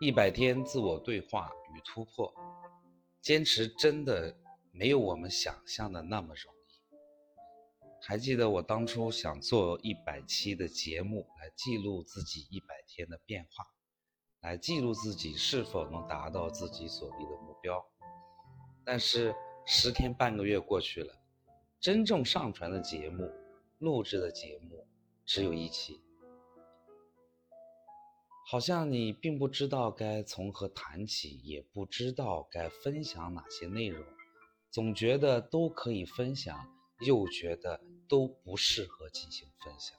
[0.00, 2.32] 一百天自我对话与突破，
[3.20, 4.32] 坚持真的
[4.70, 6.58] 没有我们想象的那么容易。
[8.00, 13.66] 还记得我当初想做一百期的节目，来记录自己一百天的变化，
[14.40, 17.84] 来记录自己是否能达到自己所立的目标。
[18.84, 19.34] 但是
[19.66, 21.12] 十天半个月过去了，
[21.80, 23.28] 真正上传的节目、
[23.78, 24.86] 录制的节目
[25.26, 26.00] 只有一期。
[28.50, 34.02] 好像你并不知道该从何谈起，也不知道该分享哪些内容，
[34.70, 36.58] 总觉得都可以分享，
[37.00, 39.98] 又觉得都不适合进行分享。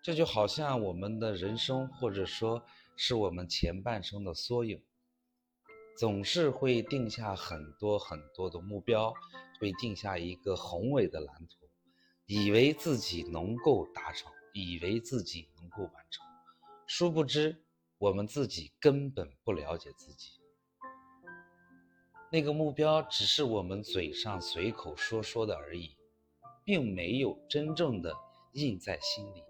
[0.00, 2.62] 这就好像我们的人生，或者说
[2.94, 4.80] 是我们前半生的缩影，
[5.98, 9.12] 总是会定下很多很多的目标，
[9.60, 11.68] 会定下一个宏伟的蓝图，
[12.26, 16.24] 以为自己能够达成，以为自己能够完成。
[16.88, 17.64] 殊不知，
[17.98, 20.40] 我们自己根本不了解自己。
[22.30, 25.96] 那个目标只是我们嘴上随口说说的而已，
[26.64, 28.14] 并没有真正的
[28.52, 29.42] 印在心里，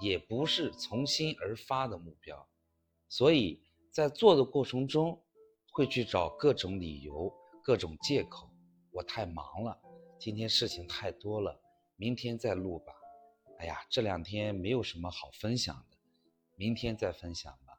[0.00, 2.48] 也不是从心而发的目标。
[3.08, 5.22] 所以在做的过程中，
[5.72, 7.30] 会去找各种理由、
[7.62, 8.48] 各种借口。
[8.90, 9.78] 我太忙了，
[10.18, 11.60] 今天事情太多了，
[11.96, 12.92] 明天再录吧。
[13.58, 15.89] 哎呀，这两天没有什么好分享的。
[16.60, 17.72] 明天再分享吧，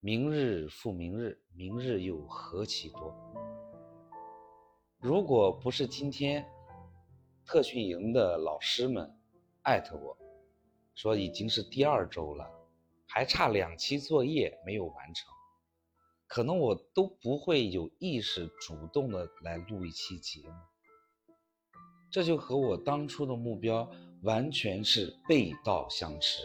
[0.00, 3.16] 明日复明日，明日又何其多。
[4.98, 6.46] 如果不是今天
[7.46, 9.10] 特训营的老师们
[9.62, 10.14] 艾特我
[10.94, 12.46] 说已经是第二周了，
[13.06, 15.32] 还差两期作业没有完成，
[16.26, 20.54] 可能我都不会有意识主动的来录一期节目。
[22.10, 23.90] 这就和我当初的目标
[24.22, 26.42] 完全是背道相驰。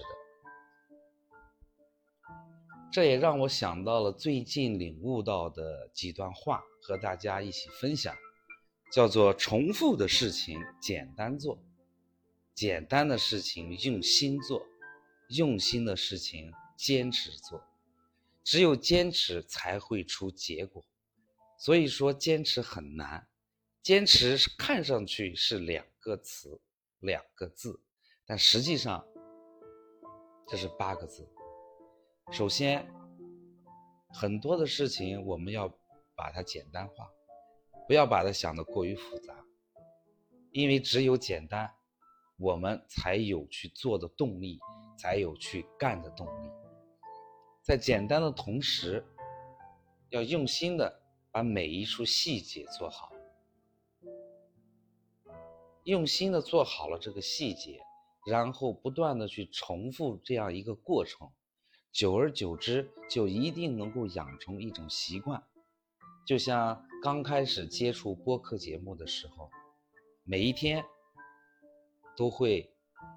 [2.91, 8.13] 这也让我想到了最近领悟到的几段话，和大家一起分享，
[8.91, 11.57] 叫做“重复的事情简单做，
[12.53, 14.61] 简单的事情用心做，
[15.29, 17.63] 用心的事情坚持做，
[18.43, 20.83] 只有坚持才会出结果。
[21.57, 23.25] 所以说坚持很难，
[23.81, 26.59] 坚持看上去是两个词，
[26.99, 27.79] 两个字，
[28.25, 29.01] 但实际上
[30.45, 31.25] 这是八个字。”
[32.29, 32.87] 首先，
[34.07, 35.67] 很多的事情我们要
[36.15, 37.09] 把它简单化，
[37.87, 39.35] 不要把它想得过于复杂，
[40.51, 41.73] 因为只有简单，
[42.37, 44.59] 我们才有去做的动力，
[44.97, 46.49] 才有去干的动力。
[47.61, 49.05] 在简单的同时，
[50.09, 51.01] 要用心的
[51.31, 53.11] 把每一处细节做好，
[55.83, 57.81] 用心的做好了这个细节，
[58.25, 61.29] 然后不断的去重复这样一个过程。
[61.91, 65.43] 久而久之，就一定能够养成一种习惯。
[66.25, 69.49] 就像刚开始接触播客节目的时候，
[70.23, 70.85] 每一天
[72.15, 72.73] 都会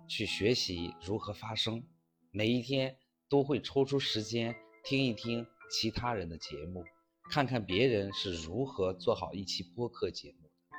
[0.09, 1.85] 去学习如何发声，
[2.33, 2.99] 每一天
[3.29, 6.85] 都会抽出时间听一听其他人的节目，
[7.31, 10.79] 看看别人是如何做好一期播客节目的，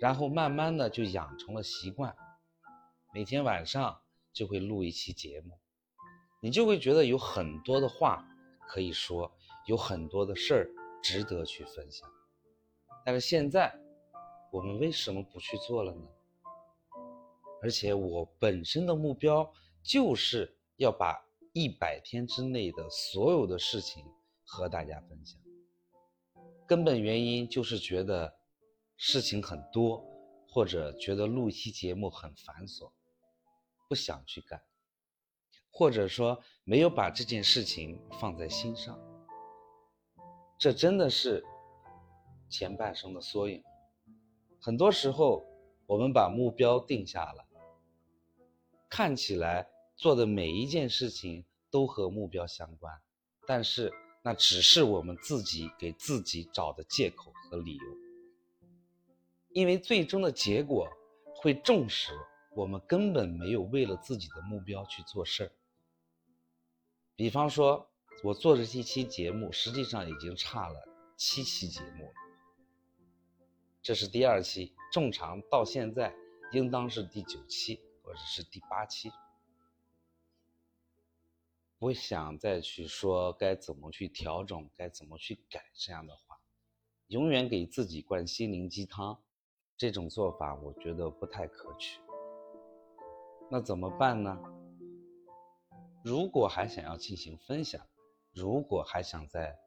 [0.00, 2.14] 然后慢慢的就养成了习惯，
[3.14, 4.02] 每天晚上
[4.34, 5.58] 就会录一期节目。
[6.44, 8.22] 你就会觉得有很多的话
[8.68, 9.32] 可以说，
[9.64, 10.70] 有很多的事儿
[11.02, 12.06] 值得去分享。
[13.02, 13.74] 但是现在，
[14.52, 16.06] 我们为什么不去做了呢？
[17.62, 19.50] 而且我本身的目标
[19.82, 21.16] 就是要把
[21.54, 24.04] 一百天之内的所有的事情
[24.44, 25.40] 和大家分享。
[26.66, 28.30] 根本原因就是觉得
[28.98, 30.04] 事情很多，
[30.46, 32.92] 或者觉得录一期节目很繁琐，
[33.88, 34.62] 不想去干。
[35.76, 38.96] 或者说没有把这件事情放在心上，
[40.56, 41.44] 这真的是
[42.48, 43.60] 前半生的缩影。
[44.60, 45.44] 很多时候，
[45.84, 47.44] 我们把目标定下了，
[48.88, 52.94] 看起来做的每一件事情都和目标相关，
[53.44, 57.84] 但是那只是我们自己给自己找的借口和理由，
[59.48, 60.88] 因为最终的结果
[61.42, 62.12] 会证实
[62.54, 65.50] 我们根本没有为了自己的目标去做事儿。
[67.16, 67.88] 比方说，
[68.24, 72.12] 我做的这期节目，实际上已经差了七期节目了。
[73.80, 76.12] 这是第二期，正常到现在
[76.52, 79.12] 应当是第九期或者是第八期。
[81.78, 86.40] 不想再去说该怎么去调整，该怎么去改这样的话，
[87.08, 89.22] 永远给自己灌心灵鸡汤，
[89.76, 92.00] 这种做法我觉得不太可取。
[93.50, 94.36] 那怎么办呢？
[96.04, 97.88] 如果还想要进行分享，
[98.30, 99.58] 如果还想在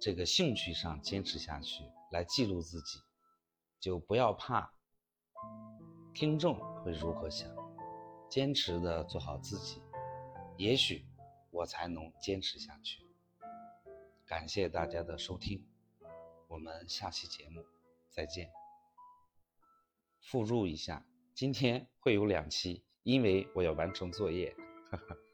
[0.00, 1.82] 这个兴趣上坚持下去，
[2.12, 3.00] 来记录自己，
[3.80, 4.72] 就不要怕
[6.14, 7.50] 听众会如何想，
[8.30, 9.82] 坚持的做好自己，
[10.56, 11.04] 也许
[11.50, 13.04] 我才能坚持下去。
[14.24, 15.66] 感谢大家的收听，
[16.46, 17.64] 我们下期节目
[18.08, 18.52] 再见。
[20.20, 21.04] 附录一下，
[21.34, 24.54] 今天会有两期，因为我要完成作业。
[24.90, 25.27] 哈哈。